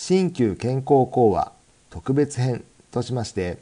[0.00, 1.50] 鍼灸健康講話
[1.90, 2.62] 特別編
[2.92, 3.58] としまして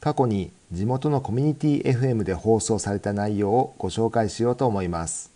[0.00, 5.30] 過去に地元のコミュニティ FM で放送された内容をご紹介しようと思います。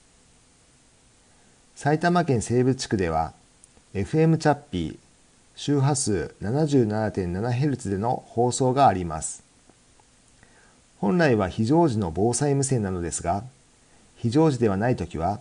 [1.76, 3.32] 埼玉県西部地区では
[3.94, 4.98] FM チャッピー
[5.54, 9.44] 周波数 77.7Hz での放送があります。
[10.98, 13.44] 本来は非常時の防災無線なのですが
[14.16, 15.38] 非常時ではない時は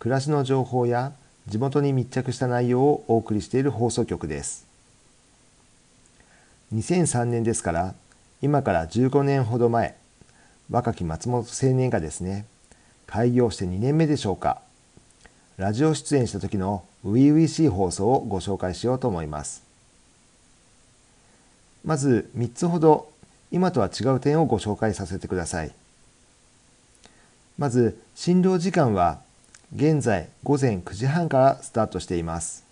[0.00, 1.12] 暮らしの情報や
[1.48, 4.66] 地元に密着した内容をお送りしている放送局です。
[6.74, 7.94] 2003年ですから
[8.42, 9.96] 今から15年ほど前
[10.70, 12.44] 若き松本青年がですね
[13.06, 14.60] 開業して2年目でしょうか
[15.56, 19.62] ラジオ出演した時の初々しい放送をご紹介しようと思います。
[21.82, 23.10] まず3つほど
[23.50, 25.72] 今とは違う点をご紹介させてください。
[27.56, 29.20] まず診療時間は
[29.74, 32.64] 現在午前9時半からスタートしています。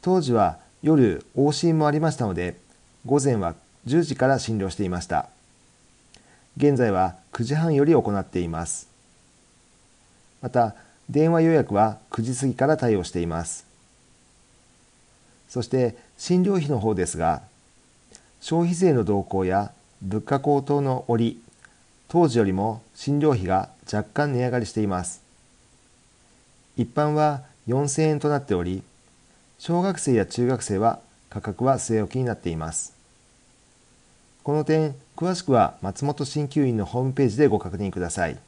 [0.00, 2.56] 当時は夜往診もありましたので
[3.04, 3.54] 午前は
[3.86, 5.28] 10時から診療していました。
[6.56, 8.88] 現在は9時半より行っています。
[10.40, 10.74] また
[11.10, 13.66] 電話予約は9時過ぎから対応しています。
[15.48, 17.42] そして診療費の方ですが
[18.40, 21.38] 消費税の動向や物価高騰の折
[22.08, 25.23] 当時よりも診療費が若干値上がりしています。
[26.76, 28.82] 一般は4000円となっており
[29.58, 31.00] 小学生や中学生は
[31.30, 32.94] 価格は据え置きになっています。
[34.42, 38.38] この点詳しくは松本鍼灸院のホームページでご確認ください。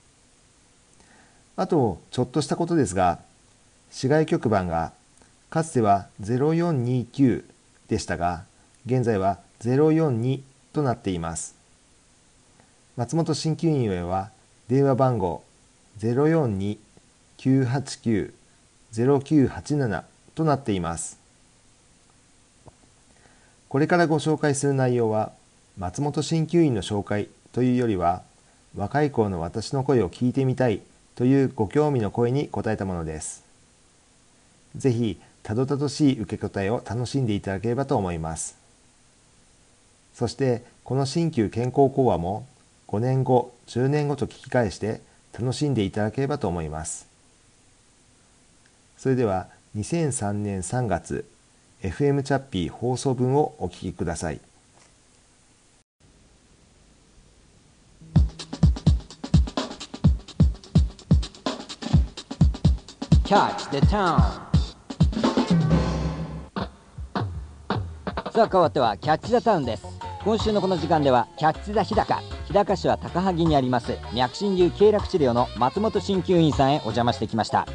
[1.56, 3.19] あとちょっとしたことですが
[3.91, 4.93] 市外局番が
[5.49, 7.45] かつては0429
[7.89, 8.45] でしたが
[8.84, 10.41] 現在は042
[10.73, 11.55] となっています。
[12.97, 14.31] 松本鍼灸院へは
[14.69, 15.43] 電話番号
[16.00, 16.79] 042
[17.39, 20.03] 989-0987
[20.35, 21.19] となっています。
[23.69, 25.33] これからご紹介する内容は
[25.79, 28.23] 松本鍼灸院の紹介というよりは
[28.77, 30.81] 若い頃の私の声を聞いてみたい
[31.15, 33.45] というご興味の声に応えたものです。
[34.77, 38.57] ぜひたどたどしい受け答えを楽しんでいただければと思います。
[40.15, 42.47] そしてこの鍼灸健康講話も
[42.89, 45.01] 5年後10年後と聞き返して
[45.39, 47.07] 楽しんでいただければと思います。
[48.97, 51.27] それでは2003年3月
[51.83, 54.41] FM チャッピー放送分をお聞きください。
[63.25, 64.47] Catch the Town.
[68.31, 69.85] さあ変わってはキャッチ・ザ・タウンです。
[70.25, 77.67] 今週のこの時間ではキャッチ・ザ・日高日高市は高萩にあります脈診流経絡治療の松本鍼灸院さんへお邪魔してきました。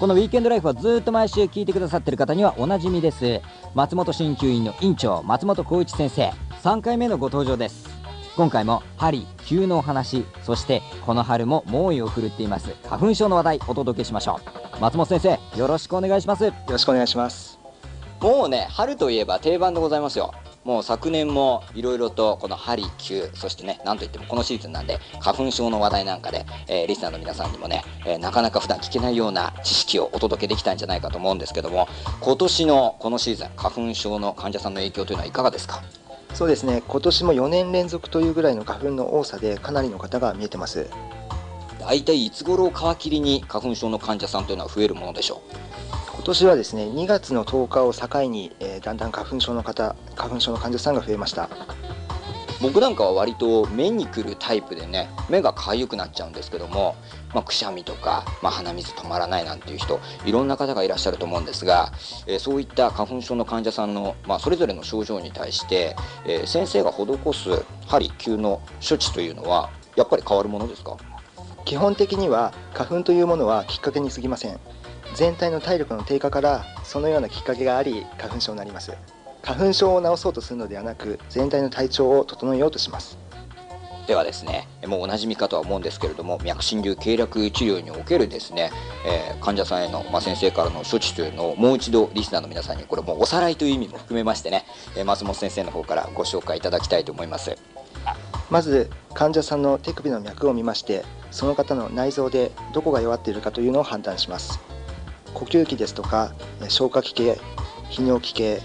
[0.00, 3.42] このウィーケンドライフをずっと毎週聞いてくださってる方にはおなじみです。
[3.74, 7.86] 松本鍼灸院の院長松本浩一先生3回目のご登場です。
[8.34, 12.70] 今回も針灸のお話そしてこの春も猛威を振るっています。
[12.88, 14.40] 花粉症の話題お届けしましょ
[14.78, 14.80] う。
[14.80, 16.44] 松本先生よろしくお願いします。
[16.44, 17.58] よろしくお願いします。
[18.22, 20.32] もうね春といえば定番でございますよ
[20.64, 31.88] もう昨年もいろいろとこの針灸そしてねなんといってもこのシーズンなんで花粉症の話題なんかで、えー、リスナーの皆さんにもね、えー、なかなか普段聞けないような知識をお届けできたんじゃないかと思うんですけども
[32.20, 35.82] 今年のこのシーズン花粉症の患者さんの影響というのはいかがですか？
[36.34, 36.82] そうですね。
[36.86, 40.88] 今年も4年連続というぐらいの花粉の多さでかなりの方が見えてます。
[41.80, 45.99] 大体いつ頃を皮切りに花粉症の患者さんというのは増えるものでしょう？
[46.20, 51.48] 今年はですね2月の10日を境に、えー、だんだん花粉症の方花粉症の患者さんが増えました。
[52.60, 56.94] 僕なんかは割と目にくるタイプでね目が痒くなっちゃうんですけども、
[57.32, 61.90] まあ、くしゃみとか、まあ、鼻水止まらないなんていう人いろんな方がいらっしゃると思うんですが、
[62.26, 65.96] えー、そういった花粉症の患者さんの、まあ、それぞれの症状に対して、
[66.26, 70.98] えー、先生が施す針灸の処置というのはやっぱり変わるものですか？
[71.64, 74.58] 基本的には花粉というものはきっかけに過ぎません
[75.14, 78.92] 全体の体力の低下からそのようなきっかけがあり花粉症になります。
[79.42, 83.18] 花粉症を治そうとするのではなく全体の体調を整えようとします。
[84.06, 88.72] ではですねもうおなじみかとは思うんですけれども脈診流経絡治療におけるですね、
[89.06, 94.64] えー、患者さんへの、まあ、先生からの処置というのをもう一度リスナーの皆さんにこれもうおさらいという意味も含めましてね、
[94.96, 97.56] えー、松本先生の方からご紹介いただきたいと思います。
[98.50, 104.58] まず患者さんの手首の脈を見ましてその方の内臓でどこが弱っているかというのを判断します
[105.34, 106.32] 呼吸器ですとか
[106.68, 107.38] 消化器系
[107.90, 108.60] 泌尿器系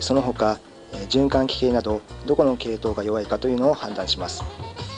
[0.00, 0.58] その他
[1.08, 4.42] 循環器系などどこの系統が弱いかというのを判断します。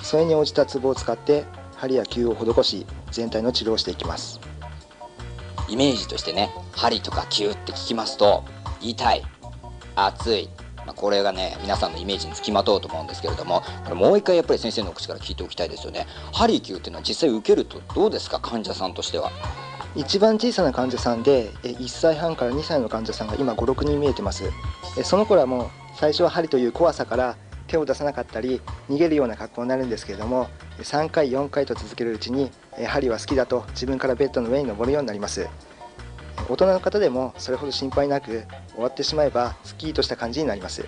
[0.02, 1.44] それに応じたツボを使って
[1.76, 4.40] 針や灸を施し全体の治療をしていきます。
[5.68, 8.44] イメージとしてね針とか灸って聞きますと
[8.80, 9.22] 痛い
[9.96, 10.48] 熱い
[10.86, 16.06] まあ、これがね皆さんのイメージにつきまとうと思うんですけれどもこれもう一回やっぱり先生の口から聞いておきたいですよね。
[16.32, 18.40] ハリキューっていうのは実際受けるとどうですか？
[18.40, 19.30] 患者さんとしては。
[19.94, 24.44] 一番小さな患者さんで1歳半から2歳の患者さんが今56人見えてます。
[25.02, 27.36] その頃はもう最初は針という怖さから
[27.66, 30.48] 手を出さなかったり逃げるような格好になるんですけれども
[30.78, 32.50] 3回4回と続けるうちに
[32.86, 35.48] 針は好きだと自分からベッドの上に登るようになります。
[36.48, 40.86] 大人の方でもそれほど心配なく終わってしまえばスッキリとした感じになります。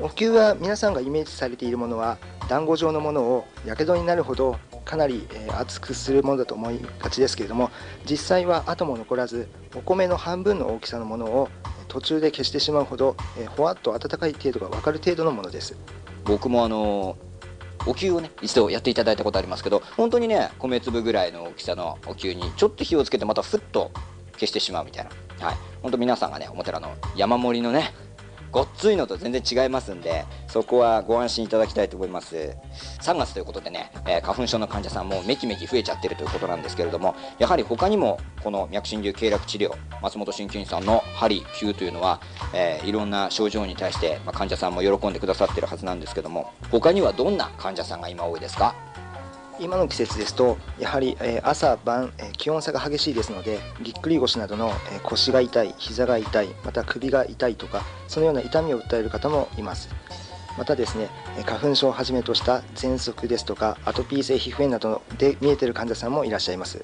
[0.00, 5.26] お灸は皆さんがイメージされているものは団子状のものをやけどになるほどかなり
[5.58, 7.70] 熱くするものだと思いがちですけれども
[8.08, 11.48] 実際は後も残らずお米の半分の大きさのものを
[11.88, 15.76] 途中で消してしまうほどえほわっと温かい程度が分かる程度のものです。
[16.24, 17.16] 僕もあの
[17.84, 23.90] お灸をね一度やっていただいたことありますけど本当にね米粒ぐらいの大きさのお灸にちょっと火をつけてまたふっと
[24.34, 25.10] 消してしまうみたいな。
[25.46, 25.56] はい。
[25.82, 27.92] 本当皆さんがねお寺の山盛りのね
[28.52, 32.54] ごっついのと全然違いますんでそこはご安心いただきたいと思います。
[33.00, 39.72] 3月ということでね、えー、花粉症の患者さんもめきめき増えちゃってるということなんですけれどもやはり他にもこの脈診流経絡治療
[40.02, 42.20] 松本鍼灸院さんの針灸というのは、
[42.54, 48.74] えー、いろんな症状に対して、まあ、患者さんも喜んでくださってるはずなんですけども他にはどんな患者さんが今多いですか？
[49.62, 59.88] 今の季節ですとやはり、え朝晩、え気温差が激しいですのでぎっくり腰などの、え腰が痛い膝が痛いまた首が痛いとかそのような痛みを訴える方もいます。
[60.58, 61.08] またですね
[61.46, 66.82] 花粉症をはじめとした喘息ですとかアトピー性皮膚炎などで見えている患者さんもいらっしゃいます。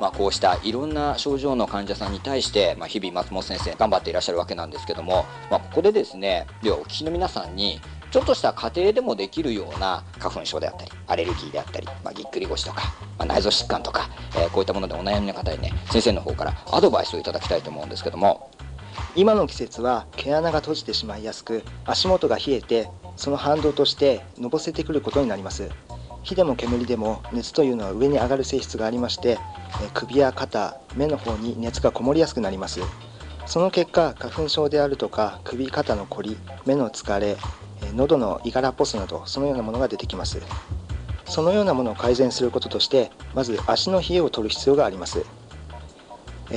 [0.00, 18.50] まあ、こうしたいろんな症状の患者さんに対して、まあ、日々松本先生頑張っていらっしゃるわけなんですけども、まあ、ここでですねではお聞きの皆さんにちょっとした家庭でもできるような花粉症であったりアレルギーであったり、まあ、ぎっくり腰とか、まあ、内臓疾患とか、えー、こういったものでお悩みの方にね先生の方からアドバイスをいただきたいと思うんですけども
[19.14, 25.70] 今の季節は毛穴が閉じてしまいやすく足元が冷えてその反動としてのぼせてくることになります。
[26.22, 29.38] 火でも煙でも熱というのは上に上がる性質がありまして
[29.94, 32.80] 首や肩目の方に熱がこもりやすくなります。
[33.46, 37.38] その結果花粉症であるとか首肩のこり目の疲れ
[37.94, 40.40] 喉のイガラポスなどそのようなものが出てきます。
[41.26, 45.24] そのようなものを改善することとしてまず足の冷えを取る必要があります。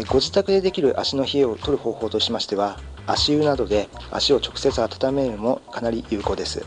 [0.08, 6.66] ご自宅でできる足の冷えを取る方法としましては足湯などで足を直接温めるのもかなり有効です。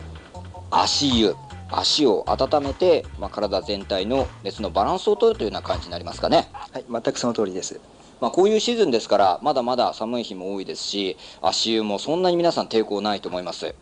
[0.69, 1.35] 足湯。
[1.71, 6.49] 足を温めて、まあ、体全体の熱のバランスを取るというような感じになりますかね。
[6.53, 7.81] はい全くその通りです
[8.21, 13.75] まあ、こういうシーズンですからまだまだ寒い日も多いですし足湯もそんなに皆さん抵抗ないと思います。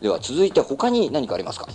[0.00, 1.68] では続いて他に何かありますか？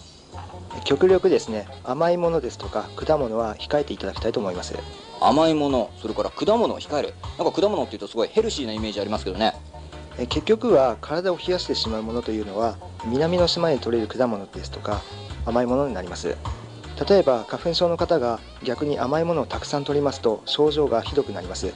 [0.86, 4.76] 極力ですね甘いものですとか果物は控えていただきたいと思います。
[5.22, 7.14] 甘いものそれから果物を控える。
[7.38, 9.54] なんか果物っていうとすごいヘルシーなイメージありますけどね。
[10.30, 15.02] 結局は体を冷やしてしまうものというのは南の島で採れる果物ですとか
[15.46, 16.38] 甘いものになります。
[17.10, 21.74] 例えば花粉症の方が逆に甘いものをたくさん取りますと症状がひどくなります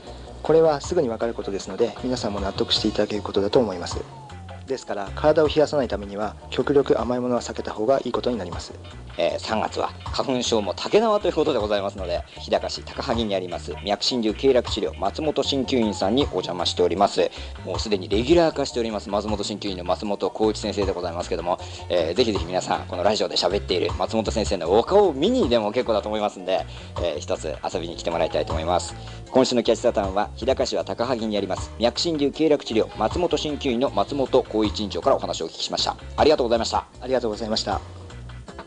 [0.48, 4.27] これはすぐに分かることですので皆さんも納得していただけることだと思います。
[4.68, 8.74] ですから体を冷やさないためには極力甘いものは避けた方がいいことになります、
[9.18, 17.32] えー、3月は花粉症も竹縄ということでございますので日高市高萩にあります脈診流経絡治療松本鍼灸院さんにお邪魔しております。
[17.66, 21.60] もうすでにレギュラー化しております松本鍼灸院の松本浩一先生でございますけども、
[21.90, 26.66] えー、ぜひぜひ皆さんこのラジオで喋っている松本先生のお顔を見にでも結構だと思いますんで、
[27.02, 28.96] えー、一つ遊びに来てもらいたいと思います。
[29.30, 35.96] 今週のキャッチサタンは日高市は高萩にあります脈診流経絡治療松本鍼灸院の松本浩一院長からお話をお聞きしました。
[36.16, 36.86] ありがとうございました。
[37.02, 37.82] ありがとうございました。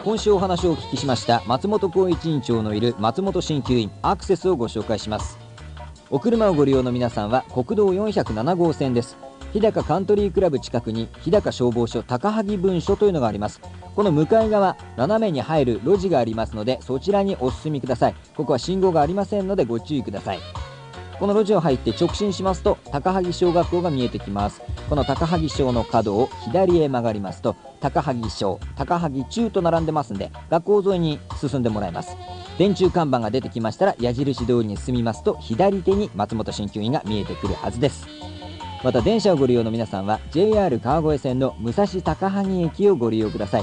[0.02, 5.38] 今週お話をお聞きしました松本浩一院長のいる松本鍼灸院アクセスをご紹介します。
[6.09, 9.16] お車をご利用の皆さんは国道407号線です。
[9.52, 13.61] 日高カントリークラブ近くに日高消防署高萩分署というのがあります。
[13.94, 18.14] この向かい側斜めに入る路地がありますのでそちらにお進みください。
[18.37, 20.40] ここは信号がありませんのでご注意ください。
[21.20, 32.16] この路地を入って直進しますと高萩小学校が見えてきますこの高萩小の角を左へ曲がりますと高萩小高萩中と並んでますんで学校沿いに進んでもらいます。
[32.59, 38.09] 電柱看板が出てきましたら矢印通りに進みますと左手に松本鍼灸院が見えてくるはずです。
[38.82, 43.62] また電車をご利用の皆さんは JR 川越線の武蔵高萩駅をご利用ください。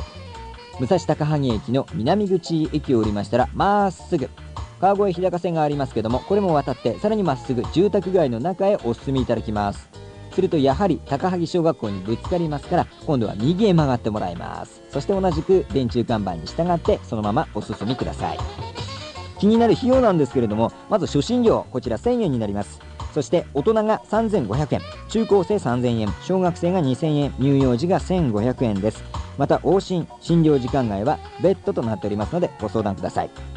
[0.79, 4.29] 武蔵高萩駅の南口駅を降りましたらまっすぐ
[4.79, 9.96] 川越日高線がありますけどもこれも渡ってさらにまっすぐ住宅街の中へお進みいただきます。
[10.37, 14.83] するとやはり高萩小学校にぶつかりますから今度は右へ曲がってもらいます。
[14.91, 18.37] そして同じく電柱看板に従ってそのままお進みください。
[19.39, 22.79] 気になる費用なんですけれどもまず初診料こちら1000円になります。
[23.15, 29.03] そして大人が3500円中高生3000円小学生が2000円乳幼児が1500円です。
[29.39, 33.56] また往診診療時間外は別途となっておりますのでご相談ください。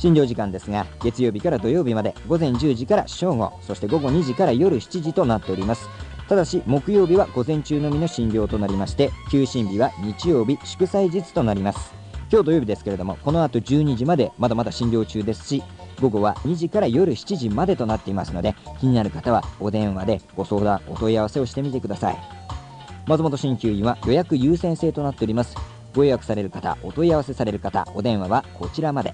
[0.00, 5.88] 診療時間ですが月曜日から土曜日まで午前10時から正午そして午後2時から夜7時となっております。
[6.26, 11.92] ただし木曜日は午前中のみの診療となりまして休診日は日曜日祝祭日となります。
[12.32, 15.62] 今日土曜日ですけれどもこの後12時までまだまだ診療中ですし
[16.00, 22.16] 午後は2時から夜7時までとなっていますので気になる方はお電話でご相談お問い合わせをしてみてください。
[23.06, 25.56] 松本鍼灸院は予約優先制となっております。
[25.94, 29.12] ご予約される方お問い合わせされる方お電話はこちらまで。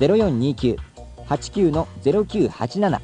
[0.00, 3.00] 0429-89の0987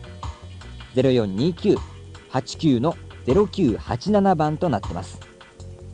[0.94, 5.20] 0429-89の0987番となってます。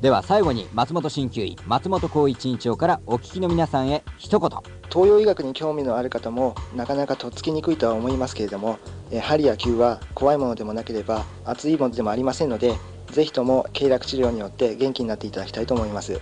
[0.01, 4.51] では最後に松本鍼灸医松本浩一院長からお聞きの皆さんへ一言。
[4.91, 8.79] 東洋医学に興味のある方もなかなかとっつきにくいとは思いますけれども
[9.11, 12.75] え針や灸は怖いものでもなければ熱いものでもありませんので
[13.11, 16.21] ぜひとも経絡治療によって元気になっていただきたいと思います。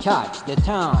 [0.00, 0.96] キャッチ the town.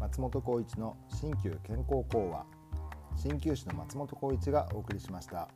[0.00, 2.46] 松本浩一の新旧健康講話。
[3.22, 5.50] 鍼灸師の松本浩一がお送りしました。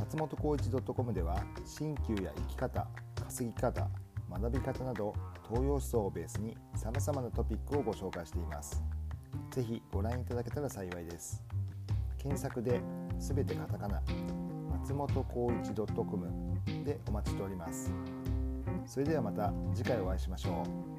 [0.00, 1.44] 松本浩一 .com では
[1.78, 2.88] 鍼灸や生き方
[3.24, 3.88] 稼ぎ方
[4.28, 5.14] 学び方など
[5.48, 8.82] 東洋思想をベースに様々なトピックをご紹介しています。
[9.54, 11.40] ぜひご覧いただけたら幸いです。
[12.18, 12.80] 検索で
[13.20, 14.02] 「全てカタカナ」
[14.80, 16.28] 松本浩一 .com
[16.84, 17.92] でお待ちしております。
[18.84, 20.93] それではまた次回お会いしましょう。